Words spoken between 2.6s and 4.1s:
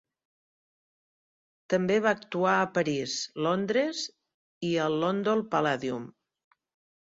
a París, Londres